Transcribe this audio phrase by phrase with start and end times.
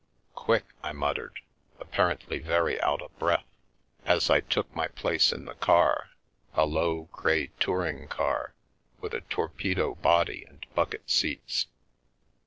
[0.33, 1.41] "Quick!" I muttered,
[1.79, 5.31] apparently very out of breath M u The Milky Way as I took my place
[5.31, 6.09] in the car—
[6.55, 8.55] a low grey touring car,
[8.99, 11.67] with a torpedo body and bucket seats.